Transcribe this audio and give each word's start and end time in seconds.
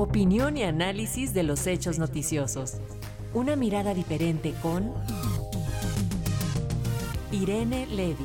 Opinión 0.00 0.56
y 0.56 0.62
análisis 0.62 1.34
de 1.34 1.42
los 1.42 1.66
hechos 1.66 1.98
noticiosos. 1.98 2.78
Una 3.34 3.54
mirada 3.54 3.92
diferente 3.92 4.54
con 4.62 4.94
Irene 7.30 7.86
Levy. 7.86 8.24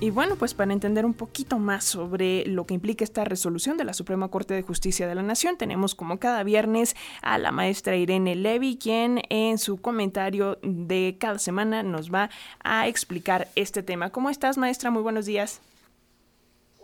Y 0.00 0.10
bueno, 0.10 0.36
pues 0.36 0.52
para 0.52 0.74
entender 0.74 1.06
un 1.06 1.14
poquito 1.14 1.58
más 1.58 1.84
sobre 1.84 2.44
lo 2.44 2.66
que 2.66 2.74
implica 2.74 3.02
esta 3.02 3.24
resolución 3.24 3.78
de 3.78 3.84
la 3.84 3.94
Suprema 3.94 4.28
Corte 4.28 4.52
de 4.52 4.60
Justicia 4.60 5.08
de 5.08 5.14
la 5.14 5.22
Nación, 5.22 5.56
tenemos 5.56 5.94
como 5.94 6.18
cada 6.18 6.42
viernes 6.42 6.96
a 7.22 7.38
la 7.38 7.50
maestra 7.50 7.96
Irene 7.96 8.36
Levy, 8.36 8.76
quien 8.76 9.22
en 9.30 9.56
su 9.56 9.80
comentario 9.80 10.58
de 10.60 11.16
cada 11.18 11.38
semana 11.38 11.82
nos 11.82 12.12
va 12.12 12.28
a 12.62 12.88
explicar 12.88 13.48
este 13.54 13.82
tema. 13.82 14.10
¿Cómo 14.10 14.28
estás, 14.28 14.58
maestra? 14.58 14.90
Muy 14.90 15.00
buenos 15.00 15.24
días. 15.24 15.62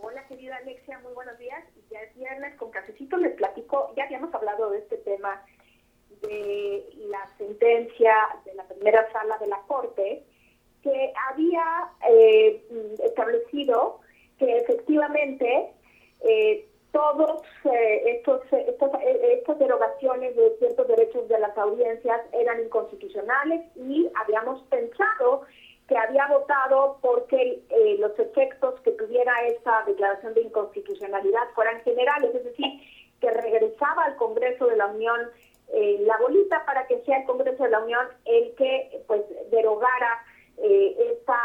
Hola, 0.07 0.23
querida 0.27 0.55
Alexia, 0.57 0.99
muy 0.99 1.13
buenos 1.13 1.35
días. 1.39 1.63
Ya 1.89 1.99
es 1.99 2.15
viernes, 2.15 2.53
les 3.17 3.33
platico, 3.33 3.91
ya 3.95 4.05
habíamos 4.05 4.33
hablado 4.33 4.69
de 4.71 4.79
este 4.79 4.97
tema 4.97 5.43
de 6.21 6.89
la 7.07 7.27
sentencia 7.37 8.13
de 8.45 8.53
la 8.55 8.63
primera 8.63 9.11
sala 9.11 9.37
de 9.37 9.47
la 9.47 9.61
Corte, 9.67 10.23
que 10.85 11.13
había 11.29 11.89
eh, 12.09 12.63
establecido 13.03 13.99
que 14.37 14.57
efectivamente 14.57 15.71
eh, 16.21 16.67
todos 16.91 17.41
eh, 17.65 18.17
estos, 18.17 18.41
estas 18.51 19.59
derogaciones 19.59 20.35
de 20.35 20.55
ciertos 20.59 20.87
derechos 20.87 21.27
de 21.27 21.39
las 21.39 21.57
audiencias 21.57 22.21
eran 22.31 22.61
inconstitucionales 22.63 23.65
y 23.75 24.09
habíamos 24.15 24.61
pensado 24.63 25.41
que 25.87 25.97
había 25.97 26.27
votado 26.27 26.97
porque 27.01 27.61
los 27.99 28.17
efectos 28.17 28.79
que 28.81 28.91
tuviera 28.91 29.33
esa 29.45 29.83
declaración 29.85 30.33
de 30.33 30.41
inconstitucionalidad 30.41 31.47
fueran 31.53 31.79
generales, 31.81 32.33
es 32.33 32.43
decir, 32.43 32.65
que 33.25 33.31
regresaba 33.31 34.05
al 34.05 34.15
Congreso 34.17 34.67
de 34.67 34.75
la 34.75 34.85
Unión 34.85 35.19
la 35.73 36.17
bolita 36.19 36.63
para 36.63 36.85
que 36.85 37.01
sea 37.01 37.17
el 37.17 37.25
Congreso 37.25 37.63
de 37.63 37.71
la 37.71 37.79
Unión 37.79 38.05
el 38.25 38.53
que 38.55 39.01
pues 39.07 39.23
derogara 39.49 40.23
eh, 40.57 40.95
esta, 41.11 41.37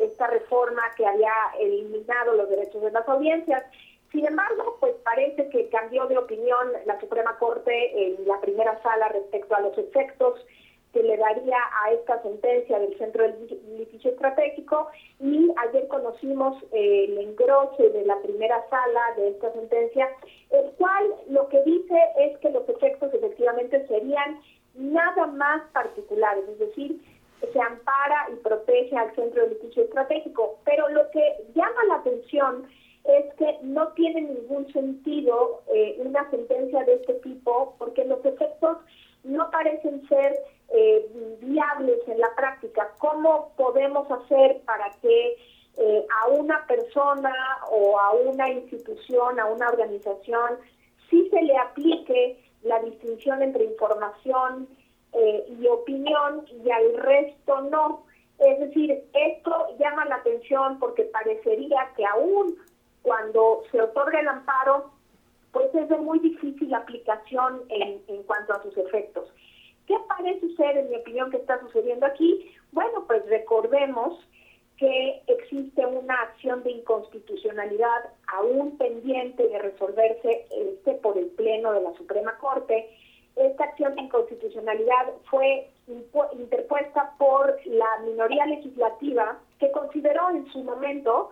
esta 0.00 0.26
reforma 0.28 0.82
que 0.96 1.04
había 1.04 1.32
eliminado 1.58 2.34
los 2.34 2.48
derechos 2.48 2.82
de 2.82 2.92
las 2.92 3.06
audiencias. 3.08 3.64
Sin 4.10 4.26
embargo, 4.26 4.76
pues 4.80 4.94
parece 5.04 5.48
que 5.50 5.68
cambió 5.68 6.06
de 6.06 6.16
opinión 6.16 6.72
la 6.86 6.98
Suprema 7.00 7.36
Corte 7.38 8.06
en 8.06 8.26
la 8.26 8.40
primera 8.40 8.80
sala 8.82 9.08
respecto 9.08 9.54
a 9.54 9.60
los 9.60 9.76
efectos 9.76 10.40
que 10.94 11.02
le 11.02 11.16
daría 11.16 11.58
a 11.82 11.92
esta 11.92 12.22
sentencia 12.22 12.78
del 12.78 12.96
Centro 12.96 13.24
del 13.24 13.48
Litigio 13.76 14.12
Estratégico 14.12 14.86
y 15.18 15.50
ayer 15.66 15.88
conocimos 15.88 16.56
eh, 16.70 17.06
el 17.08 17.18
engrose 17.18 17.90
de 17.90 18.04
la 18.06 18.16
primera 18.22 18.64
sala 18.70 19.00
de 19.16 19.30
esta 19.30 19.52
sentencia, 19.52 20.08
el 20.50 20.70
cual 20.78 21.12
lo 21.28 21.48
que 21.48 21.60
dice 21.64 21.98
es 22.20 22.38
que 22.38 22.50
los 22.50 22.66
efectos 22.68 23.12
efectivamente 23.12 23.84
serían 23.88 24.40
nada 24.76 25.26
más 25.26 25.62
particulares, 25.72 26.44
es 26.48 26.60
decir, 26.60 27.00
se 27.52 27.60
ampara 27.60 28.28
y 28.32 28.36
protege 28.36 28.96
al 28.96 29.12
centro 29.16 29.42
de 29.42 29.48
litigio 29.50 29.82
estratégico. 29.82 30.58
Pero 30.64 30.88
lo 30.90 31.10
que 31.10 31.44
llama 31.54 31.84
la 31.88 31.96
atención 31.96 32.68
es 33.04 33.34
que 33.34 33.58
no 33.62 33.88
tiene 33.88 34.22
ningún 34.22 34.72
sentido 34.72 35.62
eh, 35.74 35.96
una 35.98 36.30
sentencia 36.30 36.84
de 36.84 36.94
este 36.94 37.14
tipo 37.14 37.74
porque 37.78 38.04
los 38.04 38.24
efectos 38.24 38.78
no 39.24 39.50
parecen 39.50 40.06
ser 40.08 40.38
eh, 40.70 41.06
viables 41.40 42.06
en 42.08 42.18
la 42.18 42.34
práctica. 42.34 42.90
¿Cómo 42.98 43.52
podemos 43.56 44.10
hacer 44.10 44.60
para 44.64 44.90
que 45.02 45.36
eh, 45.76 46.06
a 46.22 46.28
una 46.28 46.64
persona 46.66 47.32
o 47.68 47.98
a 47.98 48.12
una 48.12 48.48
institución, 48.48 49.40
a 49.40 49.46
una 49.46 49.68
organización, 49.68 50.58
sí 51.10 51.28
se 51.30 51.42
le 51.42 51.56
aplique 51.56 52.40
la 52.62 52.80
distinción 52.80 53.42
entre 53.42 53.64
información 53.64 54.68
eh, 55.12 55.44
y 55.48 55.66
opinión 55.66 56.46
y 56.64 56.70
al 56.70 56.96
resto 56.98 57.60
no. 57.62 58.04
Es 58.38 58.60
decir, 58.60 59.04
esto 59.12 59.76
llama 59.78 60.04
la 60.04 60.16
atención 60.16 60.78
porque 60.78 61.04
parecería 61.04 61.92
que 61.96 62.06
aún 62.06 62.56
cuando 63.02 63.62
se 63.72 63.80
otorga 63.80 64.20
el 64.20 64.28
amparo, 64.28 64.92
pues 65.52 65.74
es 65.74 65.88
de 65.88 65.98
muy 65.98 66.20
difícil 66.20 66.72
aplicación 66.72 67.62
en, 67.68 68.00
en 68.06 68.22
cuanto 68.22 68.52
a 68.54 68.62
sus 68.62 68.76
efectos. 68.78 69.28
¿Qué 69.86 69.96
parece 70.08 70.54
ser, 70.56 70.78
en 70.78 70.90
mi 70.90 70.96
opinión, 70.96 71.30
que 71.30 71.38
está 71.38 71.60
sucediendo 71.60 72.06
aquí? 72.06 72.50
Bueno, 72.72 73.04
pues 73.06 73.24
recordemos 73.26 74.18
que 74.76 75.22
existe 75.28 75.86
una 75.86 76.20
acción 76.22 76.62
de 76.62 76.72
inconstitucionalidad 76.72 78.10
aún 78.26 78.76
pendiente 78.76 79.46
de 79.46 79.58
resolverse 79.58 80.46
este 80.50 80.94
por 80.94 81.16
el 81.16 81.26
Pleno 81.26 81.72
de 81.72 81.82
la 81.82 81.94
Suprema 81.94 82.36
Corte 82.38 82.88
esta 83.36 83.64
acción 83.64 83.94
de 83.96 84.02
inconstitucionalidad 84.02 85.12
fue 85.24 85.68
interpuesta 86.34 87.14
por 87.18 87.58
la 87.66 87.98
minoría 88.04 88.46
legislativa 88.46 89.38
que 89.58 89.72
consideró 89.72 90.30
en 90.30 90.46
su 90.52 90.62
momento 90.62 91.30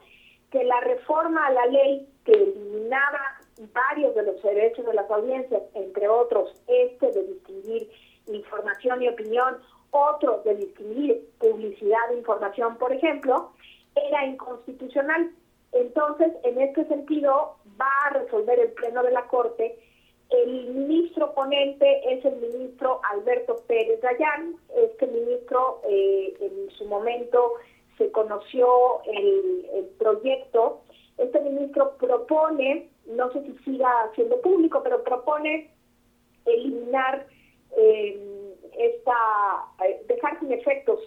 que 0.51 0.65
la 0.65 0.81
reforma 0.81 1.47
a 1.47 1.53
la 1.53 1.67
ley 1.67 2.09
que 2.25 2.33
eliminaba 2.33 3.41
varios 3.73 4.15
de 4.15 4.25
los 4.25 4.43
derechos 4.43 4.85
de 4.85 4.95
las 4.95 5.09
audiencias, 5.11 5.62
entre 5.75 6.09
otros 6.09 6.61
este 6.67 7.12
de 7.12 7.23
distinguir 7.25 7.89
información 8.34 9.03
y 9.03 9.09
opinión, 9.09 9.59
otro 9.91 10.43
de 10.44 10.54
distinguir 10.56 11.28
publicidad 11.38 12.12
e 12.12 12.19
información, 12.19 12.76
por 12.76 12.93
ejemplo, 12.93 13.53
era 13.94 14.26
inconstitucional. 14.26 15.31
Entonces, 15.72 16.32
en 16.44 16.60
este 16.60 16.87
sentido, 16.87 17.56
va 17.81 17.91
a 18.06 18.10
resolver 18.10 18.59
el 18.59 18.72
Pleno 18.72 19.03
de 19.03 19.12
la 19.12 19.26
Corte 19.26 19.78
el 20.32 20.66
ministro 20.72 21.34
ponente 21.34 22.00
es 22.10 22.25
el 22.25 22.37
ministro 22.37 23.00
Alberto 23.10 23.56
Pérez 23.66 24.00
Dayán. 24.00 24.56
Este 24.75 25.06
ministro 25.06 25.82
eh, 25.87 26.34
en 26.41 26.70
su 26.70 26.87
momento 26.87 27.53
se 27.99 28.10
conoció 28.10 28.66
el, 29.04 29.91
proyecto. 29.99 30.81
Este 31.19 31.38
ministro 31.41 31.97
propone, 31.99 32.88
no 33.06 33.31
sé 33.32 33.43
si 33.43 33.56
siga 33.64 33.91
siendo 34.14 34.41
público, 34.41 34.82
pero 34.82 35.04
propone 35.04 35.70
eliminar 36.47 37.26
esta, 38.87 39.15
eh, 39.84 40.03
dejar 40.09 40.38
sin 40.41 40.53
efectos, 40.53 41.00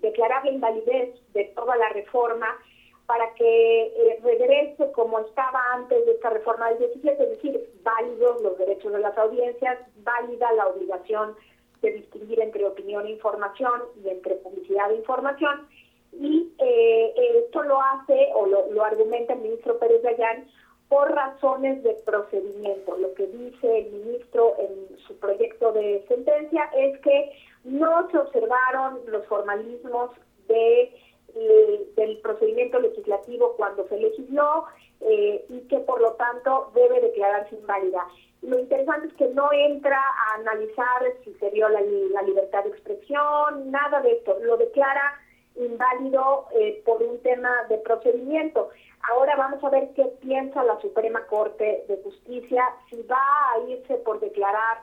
declarar 0.00 0.44
la 0.44 0.50
invalidez 0.50 1.14
de 1.32 1.44
toda 1.54 1.76
la 1.76 1.88
reforma 1.90 2.58
para 3.08 3.32
que 3.36 3.86
eh, 3.86 4.20
regrese 4.22 4.92
como 4.92 5.18
estaba 5.20 5.62
antes 5.72 6.04
de 6.04 6.12
esta 6.12 6.28
reforma 6.28 6.68
del 6.68 6.78
17, 6.90 7.22
es 7.22 7.30
decir, 7.30 7.70
válidos 7.82 8.42
los 8.42 8.58
derechos 8.58 8.92
de 8.92 8.98
las 8.98 9.16
audiencias, 9.16 9.78
válida 10.02 10.52
la 10.52 10.66
obligación 10.66 11.34
de 11.80 11.92
distinguir 11.92 12.38
entre 12.40 12.66
opinión 12.66 13.06
e 13.06 13.12
información 13.12 13.80
y 14.04 14.10
entre 14.10 14.34
publicidad 14.34 14.92
e 14.92 14.96
información. 14.96 15.66
Y 16.12 16.52
eh, 16.58 17.14
esto 17.44 17.62
lo 17.62 17.80
hace 17.80 18.28
o 18.34 18.44
lo, 18.44 18.84
argumenta 18.84 19.32
el 19.32 19.40
ministro 19.40 19.78
Pérez 19.78 20.02
Dayán 20.02 20.46
por 20.88 21.10
razones 21.12 21.82
de 21.82 21.94
procedimiento. 22.04 22.96
Lo 22.96 23.12
que 23.14 23.26
dice 23.26 23.78
el 23.78 23.92
ministro 23.92 24.54
en 24.58 24.98
su 25.06 25.18
proyecto 25.18 25.72
de 25.72 26.04
sentencia 26.08 26.70
es 26.76 26.98
que 27.00 27.32
no 27.64 28.10
se 28.10 28.18
observaron 28.18 29.00
los 29.06 29.26
formalismos 29.26 30.10
de 30.48 30.92
eh, 31.34 31.86
del 31.94 32.18
procedimiento 32.18 32.80
legislativo 32.80 33.54
cuando 33.56 33.86
se 33.88 33.98
legisló 33.98 34.64
eh, 35.02 35.44
y 35.50 35.60
que 35.68 35.78
por 35.80 36.00
lo 36.00 36.14
tanto 36.14 36.72
debe 36.74 37.02
declararse 37.02 37.54
inválida. 37.54 38.06
Lo 38.40 38.58
interesante 38.58 39.08
es 39.08 39.14
que 39.14 39.28
no 39.28 39.52
entra 39.52 40.00
a 40.00 40.34
analizar 40.40 41.02
si 41.24 41.34
se 41.34 41.50
dio 41.50 41.68
la, 41.68 41.82
libertad 42.22 42.64
de 42.64 42.70
expresión, 42.70 43.70
nada 43.70 44.00
de 44.00 44.12
esto, 44.12 44.38
lo 44.40 44.56
declara 44.56 45.20
inválido 45.58 46.46
eh, 46.52 46.82
por 46.84 47.02
un 47.02 47.20
tema 47.22 47.50
de 47.68 47.78
procedimiento. 47.78 48.70
Ahora 49.10 49.36
vamos 49.36 49.62
a 49.62 49.70
ver 49.70 49.90
qué 49.94 50.04
piensa 50.20 50.64
la 50.64 50.80
Suprema 50.80 51.24
Corte 51.26 51.84
de 51.88 52.00
Justicia, 52.02 52.64
si 52.90 53.02
va 53.02 53.52
a 53.52 53.60
irse 53.68 53.94
por 53.96 54.20
declarar 54.20 54.78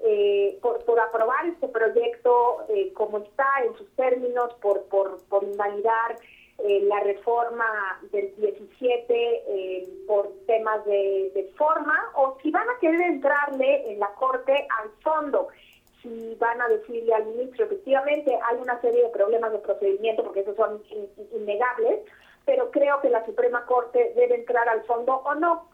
eh, 0.00 0.58
por, 0.62 0.84
por, 0.84 1.00
aprobar 1.00 1.44
este 1.46 1.66
proyecto 1.66 2.64
eh, 2.68 2.92
como 2.92 3.18
está 3.18 3.46
en 3.64 3.76
sus 3.76 3.90
términos, 3.96 4.54
por, 4.62 4.84
por, 4.84 5.18
por 5.24 5.42
invalidar 5.42 6.16
eh, 6.58 6.82
la 6.84 7.00
reforma 7.00 8.00
del 8.12 8.32
17 8.36 10.04
por 10.06 10.32
temas 10.46 10.84
de, 10.86 11.32
de, 11.34 11.52
forma, 11.56 12.12
o 12.14 12.38
si 12.42 12.50
van 12.52 12.68
a 12.68 12.78
querer 12.78 13.00
entrarle 13.00 13.90
en 13.90 13.98
la 13.98 14.08
Corte 14.14 14.52
al 14.80 14.90
fondo, 15.02 15.48
si 16.02 16.36
van 16.38 16.60
a 16.60 16.68
decirle 16.68 17.14
al 17.14 17.26
ministro, 17.26 17.64
efectivamente 17.64 18.36
hay 18.48 18.56
una 18.56 18.80
serie 18.80 19.02
de 19.02 19.08
problemas 19.10 19.52
de 19.52 19.58
procedimiento, 19.58 20.22
porque 20.22 20.40
esos 20.40 20.56
son 20.56 20.82
innegables, 21.32 22.00
pero 22.44 22.70
creo 22.70 23.00
que 23.00 23.10
la 23.10 23.24
Suprema 23.26 23.64
Corte 23.66 24.12
debe 24.16 24.36
entrar 24.36 24.68
al 24.68 24.82
fondo 24.84 25.16
o 25.24 25.34
no. 25.34 25.68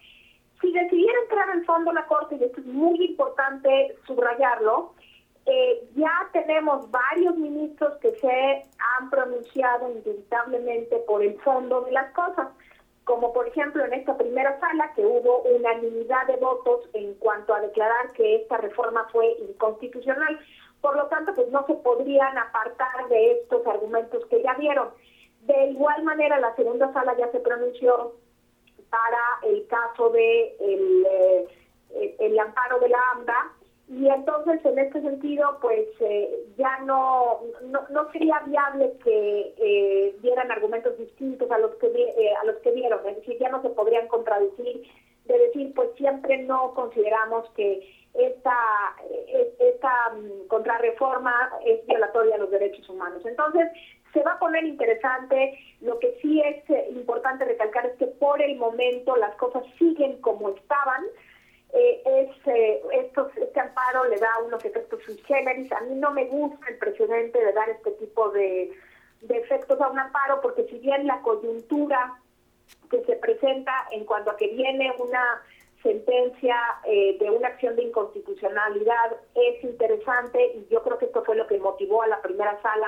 Si 0.61 0.73
decidiera 0.73 1.19
entrar 1.21 1.50
al 1.50 1.65
fondo 1.65 1.93
la 1.93 2.06
Corte, 2.06 2.37
y 2.37 2.44
esto 2.44 2.61
es 2.61 2.67
muy 2.67 3.05
importante 3.05 3.97
subrayarlo, 4.06 4.94
eh, 5.47 5.87
ya 5.94 6.31
tenemos 6.32 6.91
varios 6.91 7.37
ministros 7.37 7.99
que 7.99 8.12
se 8.12 8.62
han 8.99 9.11
pronunciado 9.11 9.91
indubitablemente 9.91 10.97
por 11.06 11.23
el 11.23 11.38
fondo 11.41 11.82
de 11.82 11.93
las 11.93 12.11
cosas. 12.12 12.49
Como 13.05 13.33
por 13.33 13.47
ejemplo 13.49 13.85
en 13.85 13.93
esta 13.93 14.17
primera 14.17 14.59
sala 14.61 14.93
que 14.95 15.05
hubo 15.05 15.43
unanimidad 15.43 16.27
de 16.27 16.37
votos 16.37 16.89
en 16.95 17.15
cuanto 17.15 17.55
a 17.55 17.61
declarar 17.61 18.12
que 18.12 18.37
esta 18.37 18.56
reforma 18.56 19.06
fue 19.12 19.37
inconstitucional. 19.49 20.39
Por 20.81 20.97
lo 20.97 21.06
tanto, 21.06 21.35
pues 21.35 21.49
no 21.49 21.67
se 21.67 21.75
podrían 21.75 22.37
apartar 22.37 23.09
de 23.09 23.33
estos 23.33 23.67
argumentos 23.67 24.25
que 24.27 24.43
ya 24.43 24.55
vieron. 24.55 24.89
De 25.43 25.67
igual 25.67 26.03
manera, 26.03 26.39
la 26.41 26.55
segunda 26.56 26.93
sala 26.93 27.15
ya 27.17 27.31
se 27.31 27.41
pronunció 27.41 28.15
para 28.91 29.51
el 29.51 29.67
caso 29.67 30.11
de 30.11 30.56
el, 30.61 31.06
eh, 31.11 32.17
el 32.21 32.39
amparo 32.39 32.79
de 32.81 32.89
la 32.89 32.99
AMDA, 33.12 33.53
y 33.96 34.08
entonces 34.08 34.64
en 34.64 34.79
este 34.79 35.00
sentido 35.02 35.58
pues 35.61 35.87
eh, 36.00 36.46
ya 36.56 36.79
no, 36.81 37.43
no, 37.62 38.11
sería 38.11 38.41
viable 38.41 38.93
que 39.05 39.55
eh, 39.56 40.17
dieran 40.20 40.50
argumentos 40.50 40.99
distintos 40.99 41.49
a 41.50 41.58
los 41.58 41.76
que 41.76 41.87
eh, 41.87 42.35
a 42.41 42.44
los 42.44 42.56
que 42.56 42.73
dieron. 42.73 43.06
Es 43.06 43.17
decir 43.17 43.38
ya 43.38 43.50
no 43.50 43.62
se 43.62 43.70
podrían 43.70 44.08
contradecir 44.08 44.82
de 45.26 45.38
decir 45.38 45.73
pues 45.75 45.91
siempre 45.96 46.38
no 46.38 46.75
consideramos 46.75 47.49
que 47.50 47.88
esta 48.14 48.56
esta 49.61 50.12
um, 50.12 50.49
contrarreforma 50.49 51.52
es 51.64 51.87
violatoria 51.87 52.35
a 52.35 52.38
los 52.38 52.50
derechos 52.50 52.88
humanos. 52.88 53.25
Entonces 53.25 53.69
se 54.12 54.23
va 54.23 54.32
a 54.32 54.38
poner 54.41 54.64
interesante. 54.64 55.56
Lo 55.81 56.00
que 56.00 56.19
sí 56.20 56.41
es 56.41 56.91
importante 56.91 57.44
recalcar 57.44 57.87
es 57.87 57.96
que 57.99 58.06
por 58.06 58.43
el 58.43 58.56
momento 58.56 59.14
las 59.17 59.37
cosas 59.37 59.62
siguen 59.79 60.20
como 60.20 60.49
estaban 60.49 61.05
eh, 61.75 62.03
es, 62.06 62.47
eh, 62.47 62.82
este 63.37 63.61
amparo 63.61 64.05
le 64.05 64.17
da 64.19 64.29
unos 64.47 64.65
efectos 64.65 65.03
sui 65.03 65.19
generis. 65.26 65.73
A 65.73 65.81
mí 65.81 65.97
no 65.97 66.12
me 66.12 66.26
gusta 66.26 66.69
el 66.69 66.79
precedente 66.79 67.44
de 67.44 67.53
dar 67.53 67.69
este 67.69 67.91
tipo 67.93 68.31
de, 68.31 68.73
efectos 69.29 69.81
a 69.81 69.88
un 69.88 69.99
amparo, 69.99 70.41
porque 70.41 70.65
si 70.69 70.79
bien 70.79 71.06
la 71.06 71.21
coyuntura 71.23 72.15
que 72.91 73.03
se 73.05 73.17
presenta 73.17 73.73
en 73.91 74.05
cuanto 74.05 74.31
a 74.31 74.37
que 74.37 74.49
viene 74.49 74.94
una 74.99 75.43
sentencia 75.82 76.56
eh, 76.85 77.17
de 77.19 77.31
una 77.31 77.49
acción 77.49 77.75
de 77.75 77.82
inconstitucionalidad 77.82 79.17
es 79.35 79.65
interesante 79.65 80.53
y 80.55 80.67
yo 80.70 80.82
creo 80.82 80.99
que 80.99 81.06
esto 81.06 81.25
fue 81.25 81.37
lo 81.37 81.47
que 81.47 81.59
motivó 81.59 82.03
a 82.03 82.06
la 82.06 82.23
primera 82.23 82.61
sala 82.62 82.87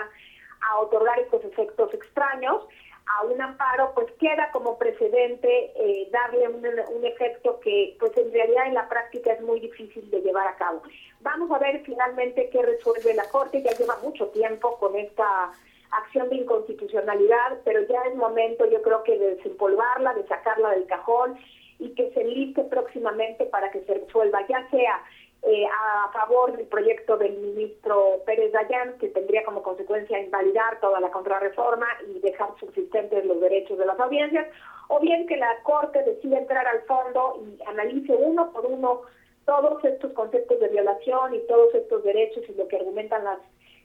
a 0.60 0.78
otorgar 0.78 1.18
estos 1.18 1.44
efectos 1.44 1.92
extraños 1.92 2.64
a 3.06 3.24
un 3.24 3.40
amparo, 3.40 3.92
pues 3.94 4.10
queda 4.18 4.50
como 4.50 4.78
precedente 4.78 5.72
eh, 5.76 6.08
darle 6.10 6.48
un, 6.48 7.04
efecto 7.04 7.60
que 7.60 7.96
pues 8.00 8.16
en 8.16 8.32
realidad 8.32 8.66
en 8.66 8.74
la 8.74 8.88
práctica 8.88 9.32
es 9.32 9.40
muy 9.42 9.60
difícil 9.60 10.10
de 10.10 10.20
llevar 10.20 10.48
a 10.48 10.56
cabo. 10.56 10.82
Vamos 11.20 11.50
a 11.52 11.58
ver 11.58 11.82
finalmente 11.84 12.50
qué 12.50 12.62
resuelve 12.62 13.14
la 13.14 13.28
Corte, 13.28 13.62
ya 13.62 13.72
lleva 13.72 13.96
mucho 14.02 14.26
tiempo 14.28 14.76
con 14.78 14.96
esta 14.96 15.52
acción 15.92 16.28
de 16.28 16.36
inconstitucionalidad, 16.36 17.60
pero 17.64 17.80
ya 17.86 18.02
es 18.10 18.16
momento 18.16 18.66
yo 18.66 18.82
creo 18.82 19.02
que 19.04 19.18
de 19.18 19.36
desempolvarla, 19.36 20.14
de 20.14 20.26
sacarla 20.26 20.70
del 20.70 20.86
cajón 20.86 21.38
y 21.78 21.90
que 21.94 22.10
se 22.12 22.22
enliste 22.22 22.64
próximamente 22.64 23.46
para 23.46 23.70
que 23.70 23.82
se 23.82 23.94
resuelva, 23.94 24.46
ya 24.48 24.68
sea 24.70 25.02
eh, 25.46 25.64
a 25.66 26.10
favor 26.12 26.56
del 26.56 26.66
proyecto 26.66 27.16
del 27.16 27.36
ministro 27.38 28.22
Pérez 28.26 28.52
Dayán, 28.52 28.98
que 28.98 29.08
tendría 29.08 29.44
como 29.44 29.62
consecuencia 29.62 30.18
invalidar 30.18 30.80
toda 30.80 31.00
la 31.00 31.10
contrarreforma 31.10 31.86
y 32.08 32.18
dejar 32.20 32.50
subsistentes 32.58 33.24
los 33.24 33.40
derechos 33.40 33.78
de 33.78 33.86
las 33.86 33.98
audiencias, 33.98 34.46
o 34.88 35.00
bien 35.00 35.26
que 35.26 35.36
la 35.36 35.62
Corte 35.62 36.02
decida 36.02 36.38
entrar 36.38 36.66
al 36.66 36.82
fondo 36.82 37.42
y 37.46 37.62
analice 37.68 38.12
uno 38.12 38.52
por 38.52 38.66
uno 38.66 39.02
todos 39.44 39.84
estos 39.84 40.12
conceptos 40.12 40.58
de 40.58 40.68
violación 40.68 41.34
y 41.34 41.40
todos 41.46 41.74
estos 41.74 42.02
derechos 42.02 42.44
y 42.48 42.54
lo 42.54 42.66
que 42.66 42.76
argumentan 42.76 43.24
las 43.24 43.38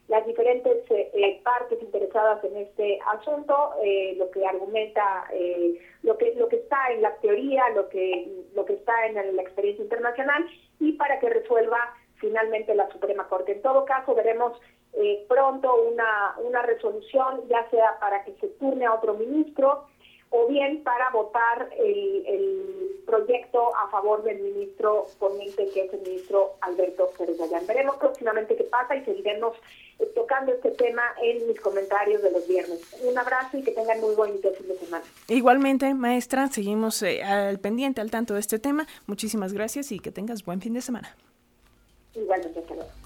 las 0.07 0.25
diferentes 0.25 0.77
eh, 0.91 1.09
eh, 1.13 1.41
partes 1.41 1.81
interesadas 1.81 2.43
en 2.43 2.57
este 2.57 2.99
asunto, 3.13 3.71
eh, 3.81 4.15
lo 4.17 4.29
que 4.29 4.45
argumenta, 4.45 5.25
lo 6.03 6.17
que 6.17 6.35
lo 6.35 6.49
que 6.49 6.57
está 6.57 6.91
en 6.91 7.01
la 7.01 7.15
teoría, 7.17 7.69
lo 7.69 7.87
que 7.87 8.27
lo 8.53 8.65
que 8.65 8.73
está 8.73 9.05
en 9.05 9.35
la 9.35 9.41
experiencia 9.41 9.83
internacional 9.83 10.45
y 10.81 10.94
para 10.94 11.19
que 11.19 11.30
resuelva 11.30 11.78
finalmente 12.16 12.75
la 12.75 12.89
Suprema 12.92 13.28
Corte. 13.28 13.54
En 13.54 13.62
todo 13.62 13.86
caso, 13.86 14.13
veremos 14.13 14.60
pronto 15.30 15.74
una 15.83 16.36
una 16.44 16.62
resolución, 16.63 17.48
ya 17.48 17.69
sea 17.69 17.98
para 18.00 18.25
que 18.25 18.33
se 18.42 18.48
turne 18.60 18.86
a 18.86 18.94
otro 18.94 19.13
ministro 19.13 19.86
o 20.31 20.48
bien 20.48 20.81
para 20.83 21.10
votar 21.12 21.69
el, 21.78 22.89
proyecto 23.06 23.75
a 23.75 23.89
favor 23.89 24.24
del 24.24 24.39
ministro 24.39 25.07
ponente, 25.19 25.68
que 25.74 25.81
es 25.81 25.94
el 25.94 26.00
ministro 26.01 26.54
Alberto 26.62 27.10
Pérez 27.18 27.38
Gallán. 27.38 27.68
Veremos 27.68 27.98
próximamente 27.98 28.56
qué 28.56 28.63
pasa 28.63 28.95
y 28.95 29.04
seguiremos 29.04 29.54
eh, 30.00 30.06
tocando 30.16 30.54
este 30.54 30.72
tema 30.72 31.01
en 31.22 31.45
mis 31.45 31.60
comentarios 31.60 32.22
de 32.22 32.31
los 32.31 32.48
viernes. 32.48 32.80
Un 33.04 33.18
abrazo 33.18 33.57
y 33.57 33.63
que 33.63 33.72
tengan 33.72 34.00
muy 34.00 34.16
buen 34.16 34.39
fin 34.39 34.68
de 34.68 34.78
semana. 34.78 35.04
Igualmente, 35.28 35.94
maestra, 35.94 36.48
seguimos 36.48 37.01
eh, 37.04 37.22
al 37.22 37.60
pendiente, 37.60 38.00
al 38.00 38.12
tanto 38.12 38.33
de 38.36 38.39
este 38.39 38.60
tema. 38.60 38.88
Muchísimas 39.07 39.51
gracias 39.51 39.92
y 39.92 40.00
que 40.00 40.12
tengas 40.12 40.45
buen 40.45 40.62
fin 40.62 40.74
de 40.74 40.81
semana. 40.81 41.13
Igualmente, 42.16 42.60
hasta 42.60 42.75
luego. 42.75 43.00